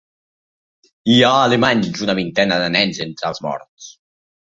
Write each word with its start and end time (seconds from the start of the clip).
Hi 1.11 1.17
ha 1.27 1.29
almenys 1.43 2.03
una 2.07 2.17
vintena 2.23 2.61
de 2.65 2.73
nens 2.79 3.07
entre 3.09 3.33
els 3.33 3.47
morts. 3.49 3.97